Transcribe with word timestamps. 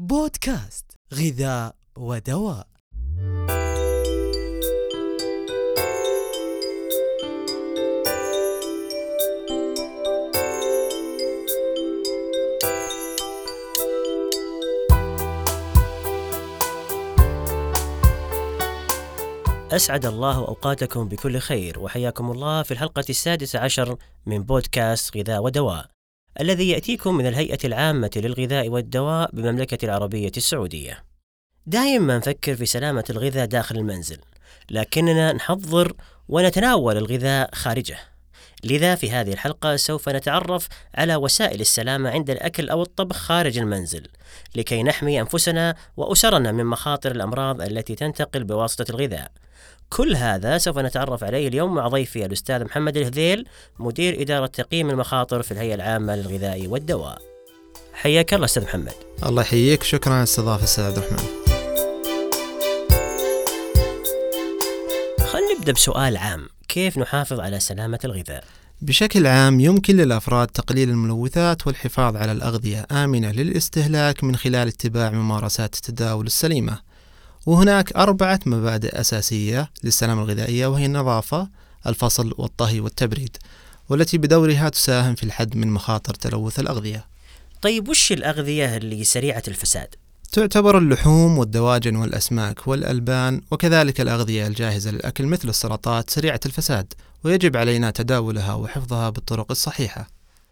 بودكاست 0.00 0.84
غذاء 1.14 1.74
ودواء. 1.98 2.66
أسعد 19.72 20.06
الله 20.06 20.38
أوقاتكم 20.38 21.08
بكل 21.08 21.38
خير 21.38 21.78
وحياكم 21.78 22.30
الله 22.30 22.62
في 22.62 22.70
الحلقة 22.70 23.04
السادسة 23.10 23.58
عشر 23.58 23.96
من 24.26 24.42
بودكاست 24.42 25.16
غذاء 25.16 25.42
ودواء. 25.42 25.97
الذي 26.40 26.68
يأتيكم 26.68 27.14
من 27.14 27.26
الهيئة 27.26 27.58
العامة 27.64 28.10
للغذاء 28.16 28.68
والدواء 28.68 29.30
بمملكة 29.32 29.84
العربية 29.84 30.32
السعودية. 30.36 31.04
دائما 31.66 32.16
نفكر 32.18 32.56
في 32.56 32.66
سلامة 32.66 33.04
الغذاء 33.10 33.46
داخل 33.46 33.76
المنزل، 33.76 34.18
لكننا 34.70 35.32
نحضر 35.32 35.92
ونتناول 36.28 36.96
الغذاء 36.96 37.54
خارجه. 37.54 37.98
لذا 38.64 38.94
في 38.94 39.10
هذه 39.10 39.32
الحلقة 39.32 39.76
سوف 39.76 40.08
نتعرف 40.08 40.68
على 40.94 41.16
وسائل 41.16 41.60
السلامة 41.60 42.10
عند 42.10 42.30
الأكل 42.30 42.68
أو 42.68 42.82
الطبخ 42.82 43.16
خارج 43.16 43.58
المنزل، 43.58 44.08
لكي 44.56 44.82
نحمي 44.82 45.20
أنفسنا 45.20 45.74
وأسرنا 45.96 46.52
من 46.52 46.64
مخاطر 46.64 47.10
الأمراض 47.10 47.62
التي 47.62 47.94
تنتقل 47.94 48.44
بواسطة 48.44 48.90
الغذاء. 48.90 49.30
كل 49.90 50.16
هذا 50.16 50.58
سوف 50.58 50.78
نتعرف 50.78 51.24
عليه 51.24 51.48
اليوم 51.48 51.74
مع 51.74 51.88
ضيفي 51.88 52.26
الأستاذ 52.26 52.64
محمد 52.64 52.96
الهذيل 52.96 53.46
مدير 53.78 54.22
إدارة 54.22 54.46
تقييم 54.46 54.90
المخاطر 54.90 55.42
في 55.42 55.52
الهيئة 55.52 55.74
العامة 55.74 56.16
للغذاء 56.16 56.66
والدواء. 56.66 57.18
حياك 57.92 58.34
الله 58.34 58.44
أستاذ 58.44 58.62
محمد. 58.62 58.94
الله 59.26 59.42
يحييك 59.42 59.82
شكرا 59.82 60.12
على 60.12 60.18
الاستضافة 60.18 60.64
أستاذ 60.64 60.84
عبد 60.84 60.98
الرحمن. 60.98 61.18
خلينا 65.26 65.58
نبدأ 65.58 65.72
بسؤال 65.72 66.16
عام 66.16 66.48
كيف 66.68 66.98
نحافظ 66.98 67.40
على 67.40 67.60
سلامة 67.60 67.98
الغذاء؟ 68.04 68.44
بشكل 68.82 69.26
عام 69.26 69.60
يمكن 69.60 69.96
للأفراد 69.96 70.48
تقليل 70.48 70.90
الملوثات 70.90 71.66
والحفاظ 71.66 72.16
على 72.16 72.32
الأغذية 72.32 72.86
آمنة 72.90 73.32
للاستهلاك 73.32 74.24
من 74.24 74.36
خلال 74.36 74.68
اتباع 74.68 75.10
ممارسات 75.10 75.74
التداول 75.74 76.26
السليمة. 76.26 76.87
وهناك 77.46 77.92
أربعة 77.92 78.40
مبادئ 78.46 79.00
أساسية 79.00 79.70
للسلامة 79.84 80.22
الغذائية 80.22 80.66
وهي 80.66 80.86
النظافة 80.86 81.48
الفصل 81.86 82.34
والطهي 82.38 82.80
والتبريد 82.80 83.36
والتي 83.88 84.18
بدورها 84.18 84.68
تساهم 84.68 85.14
في 85.14 85.22
الحد 85.22 85.56
من 85.56 85.68
مخاطر 85.68 86.14
تلوث 86.14 86.60
الأغذية 86.60 87.04
طيب 87.62 87.88
وش 87.88 88.12
الأغذية 88.12 88.76
اللي 88.76 89.04
سريعة 89.04 89.42
الفساد؟ 89.48 89.94
تعتبر 90.32 90.78
اللحوم 90.78 91.38
والدواجن 91.38 91.96
والأسماك 91.96 92.68
والألبان 92.68 93.40
وكذلك 93.50 94.00
الأغذية 94.00 94.46
الجاهزة 94.46 94.90
للأكل 94.90 95.26
مثل 95.26 95.48
السلطات 95.48 96.10
سريعة 96.10 96.40
الفساد 96.46 96.92
ويجب 97.24 97.56
علينا 97.56 97.90
تداولها 97.90 98.54
وحفظها 98.54 99.10
بالطرق 99.10 99.50
الصحيحة 99.50 100.08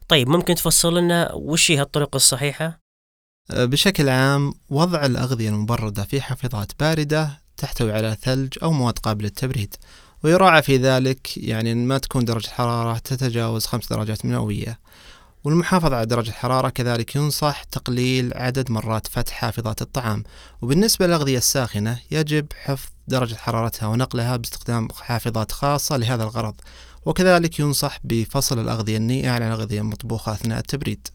طيب 0.08 0.28
ممكن 0.28 0.54
تفصل 0.54 0.98
لنا 0.98 1.32
وش 1.34 1.70
هي 1.70 1.80
الطرق 1.80 2.14
الصحيحة؟ 2.14 2.85
أه، 3.50 3.64
بشكل 3.64 4.08
عام 4.08 4.54
وضع 4.70 5.06
الأغذية 5.06 5.48
المبردة 5.48 6.02
في 6.02 6.20
حافظات 6.20 6.72
باردة 6.80 7.40
تحتوي 7.56 7.92
على 7.92 8.16
ثلج 8.22 8.58
أو 8.62 8.72
مواد 8.72 8.98
قابلة 8.98 9.28
للتبريد 9.28 9.74
ويراعى 10.26 10.62
في 10.62 10.76
ذلك 10.76 11.36
يعني 11.36 11.74
ما 11.74 11.98
تكون 11.98 12.24
درجة 12.24 12.46
الحرارة 12.46 12.98
تتجاوز 12.98 13.66
خمس 13.66 13.88
درجات 13.88 14.24
مئوية. 14.24 14.78
والمحافظة 15.44 15.96
على 15.96 16.06
درجة 16.06 16.28
الحرارة 16.30 16.68
كذلك 16.68 17.16
ينصح 17.16 17.62
تقليل 17.62 18.34
عدد 18.34 18.70
مرات 18.70 19.06
فتح 19.06 19.32
حافظات 19.32 19.82
الطعام. 19.82 20.24
وبالنسبة 20.62 21.06
للأغذية 21.06 21.38
الساخنة 21.38 21.98
يجب 22.10 22.46
حفظ 22.64 22.88
درجة 23.08 23.34
حرارتها 23.34 23.86
ونقلها 23.86 24.36
باستخدام 24.36 24.88
حافظات 25.00 25.52
خاصة 25.52 25.96
لهذا 25.96 26.22
الغرض. 26.22 26.54
وكذلك 27.04 27.58
ينصح 27.58 27.98
بفصل 28.04 28.58
الأغذية 28.58 28.96
النيئة 28.96 29.30
عن 29.30 29.42
الأغذية 29.42 29.80
المطبوخة 29.80 30.32
أثناء 30.32 30.58
التبريد. 30.58 31.08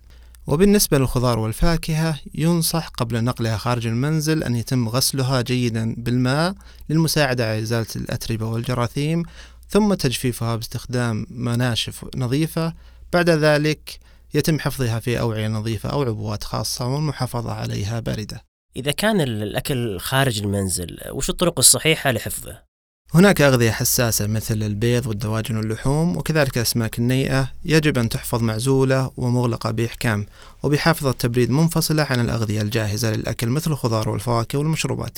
وبالنسبة 0.47 0.97
للخضار 0.97 1.39
والفاكهة 1.39 2.19
ينصح 2.35 2.87
قبل 2.87 3.23
نقلها 3.23 3.57
خارج 3.57 3.87
المنزل 3.87 4.43
أن 4.43 4.55
يتم 4.55 4.89
غسلها 4.89 5.41
جيدا 5.41 5.95
بالماء 5.97 6.53
للمساعدة 6.89 7.49
على 7.49 7.61
إزالة 7.61 7.87
الأتربة 7.95 8.45
والجراثيم 8.45 9.23
ثم 9.69 9.93
تجفيفها 9.93 10.55
باستخدام 10.55 11.25
مناشف 11.29 12.05
نظيفة 12.15 12.73
بعد 13.13 13.29
ذلك 13.29 13.99
يتم 14.33 14.59
حفظها 14.59 14.99
في 14.99 15.19
أوعية 15.19 15.47
نظيفة 15.47 15.89
أو 15.89 16.03
عبوات 16.03 16.43
خاصة 16.43 16.87
والمحافظة 16.87 17.53
عليها 17.53 17.99
باردة 17.99 18.43
إذا 18.75 18.91
كان 18.91 19.21
الأكل 19.21 19.99
خارج 19.99 20.41
المنزل 20.41 20.97
وش 21.11 21.29
الطرق 21.29 21.59
الصحيحة 21.59 22.11
لحفظه؟ 22.11 22.70
هناك 23.13 23.41
أغذية 23.41 23.71
حساسة 23.71 24.27
مثل 24.27 24.63
البيض 24.63 25.07
والدواجن 25.07 25.57
واللحوم 25.57 26.17
وكذلك 26.17 26.57
الأسماك 26.57 26.99
النيئة 26.99 27.47
يجب 27.65 27.97
أن 27.97 28.09
تحفظ 28.09 28.43
معزولة 28.43 29.11
ومغلقة 29.17 29.71
بإحكام 29.71 30.25
وبحافظة 30.63 31.11
تبريد 31.11 31.51
منفصلة 31.51 32.07
عن 32.09 32.19
الأغذية 32.19 32.61
الجاهزة 32.61 33.11
للأكل 33.11 33.47
مثل 33.47 33.71
الخضار 33.71 34.09
والفواكه 34.09 34.57
والمشروبات. 34.59 35.17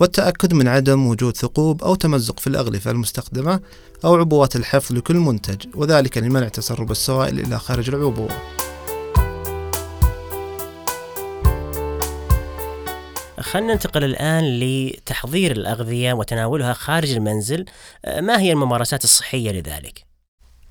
والتأكد 0.00 0.54
من 0.54 0.68
عدم 0.68 1.06
وجود 1.06 1.36
ثقوب 1.36 1.84
أو 1.84 1.94
تمزق 1.94 2.40
في 2.40 2.46
الأغلفة 2.46 2.90
المستخدمة 2.90 3.60
أو 4.04 4.16
عبوات 4.16 4.56
الحفظ 4.56 4.92
لكل 4.96 5.16
منتج 5.16 5.66
وذلك 5.74 6.18
لمنع 6.18 6.48
تسرب 6.48 6.90
السوائل 6.90 7.40
إلى 7.40 7.58
خارج 7.58 7.88
العبوة 7.88 8.59
خلينا 13.42 13.72
ننتقل 13.72 14.04
الآن 14.04 14.60
لتحضير 14.60 15.52
الأغذية 15.52 16.12
وتناولها 16.12 16.72
خارج 16.72 17.10
المنزل. 17.10 17.64
آه، 18.04 18.20
ما 18.20 18.40
هي 18.40 18.52
الممارسات 18.52 19.04
الصحية 19.04 19.50
لذلك؟ 19.50 20.10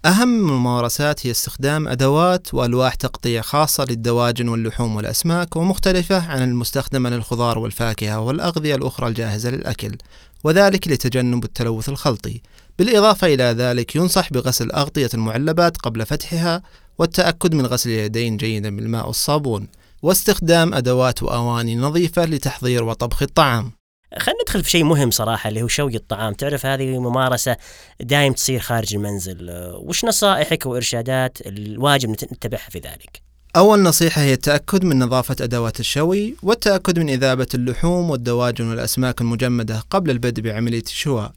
أهم 0.05 0.49
الممارسات 0.49 1.27
هي 1.27 1.31
استخدام 1.31 1.87
أدوات 1.87 2.53
وألواح 2.53 2.95
تغطية 2.95 3.41
خاصة 3.41 3.85
للدواجن 3.85 4.47
واللحوم 4.47 4.95
والأسماك 4.95 5.55
ومختلفة 5.55 6.31
عن 6.31 6.43
المستخدمة 6.43 7.09
للخضار 7.09 7.59
والفاكهة 7.59 8.19
والأغذية 8.19 8.75
الأخرى 8.75 9.07
الجاهزة 9.07 9.49
للأكل 9.49 9.97
وذلك 10.43 10.87
لتجنب 10.87 11.43
التلوث 11.43 11.89
الخلطي. 11.89 12.41
بالإضافة 12.79 13.27
إلى 13.27 13.43
ذلك 13.43 13.95
ينصح 13.95 14.33
بغسل 14.33 14.71
أغطية 14.71 15.09
المعلبات 15.13 15.77
قبل 15.77 16.05
فتحها 16.05 16.61
والتأكد 16.97 17.55
من 17.55 17.65
غسل 17.65 17.89
اليدين 17.89 18.37
جيدا 18.37 18.75
بالماء 18.75 19.07
والصابون. 19.07 19.67
واستخدام 20.01 20.73
أدوات 20.73 21.23
وأواني 21.23 21.75
نظيفة 21.75 22.25
لتحضير 22.25 22.83
وطبخ 22.83 23.21
الطعام. 23.21 23.71
خلينا 24.17 24.41
ندخل 24.41 24.63
في 24.63 24.69
شيء 24.69 24.83
مهم 24.83 25.11
صراحة 25.11 25.49
اللي 25.49 25.61
هو 25.61 25.67
شوي 25.67 25.95
الطعام. 25.95 26.33
تعرف 26.33 26.65
هذه 26.65 26.99
ممارسة 26.99 27.57
دائم 28.01 28.33
تصير 28.33 28.59
خارج 28.59 28.95
المنزل. 28.95 29.51
وش 29.75 30.05
نصائحك 30.05 30.65
وإرشادات 30.65 31.37
الواجب 31.45 32.09
نتبعها 32.09 32.69
في 32.69 32.79
ذلك؟ 32.79 33.21
أول 33.55 33.79
نصيحة 33.79 34.21
هي 34.21 34.33
التأكد 34.33 34.83
من 34.83 34.99
نظافة 34.99 35.35
أدوات 35.41 35.79
الشوي 35.79 36.35
والتأكد 36.43 36.99
من 36.99 37.09
إذابة 37.09 37.47
اللحوم 37.53 38.09
والدواجن 38.09 38.69
والأسماك 38.69 39.21
المجمدة 39.21 39.83
قبل 39.89 40.09
البدء 40.09 40.41
بعملية 40.41 40.83
الشواء. 40.83 41.31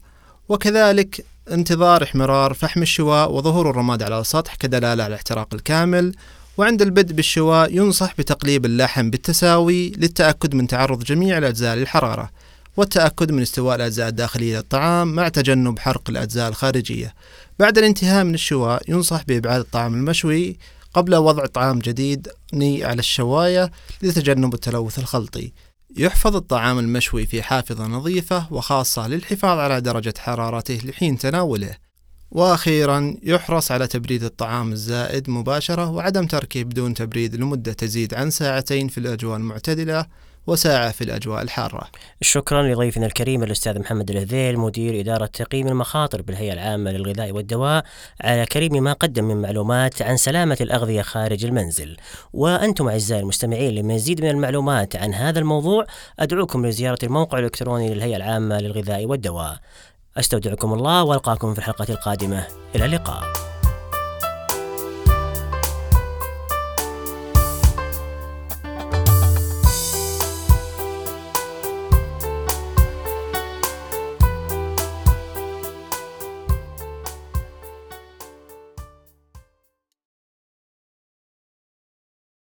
وكذلك 0.49 1.25
انتظار 1.51 2.03
إحمرار 2.03 2.53
فحم 2.53 2.81
الشواء 2.81 3.31
وظهور 3.31 3.69
الرماد 3.69 4.03
على 4.03 4.19
السطح 4.19 4.55
كدلالة 4.55 5.03
على 5.03 5.07
الاحتراق 5.07 5.53
الكامل. 5.53 6.15
وعند 6.57 6.81
البدء 6.81 7.13
بالشواء 7.13 7.75
ينصح 7.75 8.13
بتقليب 8.17 8.65
اللحم 8.65 9.09
بالتساوي 9.09 9.89
للتأكد 9.89 10.55
من 10.55 10.67
تعرض 10.67 11.03
جميع 11.03 11.37
الأجزاء 11.37 11.75
للحرارة 11.75 12.29
والتأكد 12.77 13.31
من 13.31 13.41
استواء 13.41 13.75
الأجزاء 13.75 14.07
الداخلية 14.07 14.57
للطعام 14.57 15.07
مع 15.15 15.29
تجنب 15.29 15.79
حرق 15.79 16.09
الأجزاء 16.09 16.49
الخارجية. 16.49 17.13
بعد 17.59 17.77
الانتهاء 17.77 18.23
من 18.23 18.33
الشواء 18.33 18.81
ينصح 18.87 19.23
بإبعاد 19.23 19.59
الطعام 19.59 19.93
المشوي 19.93 20.57
قبل 20.93 21.15
وضع 21.15 21.45
طعام 21.45 21.79
جديد 21.79 22.27
على 22.53 22.99
الشواية 22.99 23.71
لتجنب 24.01 24.53
التلوث 24.53 24.99
الخلطي. 24.99 25.51
يحفظ 25.97 26.35
الطعام 26.35 26.79
المشوي 26.79 27.25
في 27.25 27.43
حافظة 27.43 27.87
نظيفة 27.87 28.53
وخاصة 28.53 29.07
للحفاظ 29.07 29.59
على 29.59 29.81
درجة 29.81 30.13
حرارته 30.17 30.79
لحين 30.83 31.17
تناوله. 31.17 31.82
وأخيرا 32.33 33.17
يحرص 33.23 33.71
على 33.71 33.87
تبريد 33.87 34.23
الطعام 34.23 34.71
الزائد 34.71 35.29
مباشرة 35.29 35.91
وعدم 35.91 36.27
تركه 36.27 36.63
بدون 36.63 36.93
تبريد 36.93 37.35
لمدة 37.35 37.73
تزيد 37.73 38.13
عن 38.13 38.29
ساعتين 38.29 38.87
في 38.87 38.97
الأجواء 38.97 39.37
المعتدلة 39.37 40.05
وساعة 40.47 40.91
في 40.91 41.03
الأجواء 41.03 41.41
الحارة. 41.41 41.87
شكرا 42.21 42.63
لضيفنا 42.63 43.05
الكريم 43.05 43.43
الأستاذ 43.43 43.79
محمد 43.79 44.11
الهذيل 44.11 44.59
مدير 44.59 44.99
إدارة 44.99 45.25
تقييم 45.25 45.67
المخاطر 45.67 46.21
بالهيئة 46.21 46.53
العامة 46.53 46.91
للغذاء 46.91 47.31
والدواء 47.31 47.83
على 48.21 48.45
كريم 48.45 48.83
ما 48.83 48.93
قدم 48.93 49.23
من 49.23 49.41
معلومات 49.41 50.01
عن 50.01 50.17
سلامة 50.17 50.57
الأغذية 50.61 51.01
خارج 51.01 51.45
المنزل. 51.45 51.97
وأنتم 52.33 52.87
أعزائي 52.87 53.21
المستمعين 53.21 53.75
لمزيد 53.75 54.21
من 54.21 54.29
المعلومات 54.29 54.95
عن 54.95 55.13
هذا 55.13 55.39
الموضوع 55.39 55.85
أدعوكم 56.19 56.65
لزيارة 56.65 56.99
الموقع 57.03 57.39
الإلكتروني 57.39 57.93
للهيئة 57.93 58.15
العامة 58.15 58.59
للغذاء 58.59 59.05
والدواء. 59.05 59.59
أستودعكم 60.17 60.73
الله 60.73 61.03
وألقاكم 61.03 61.53
في 61.53 61.59
الحلقة 61.59 61.85
القادمة. 61.89 62.47
إلى 62.75 62.85
اللقاء. 62.85 63.52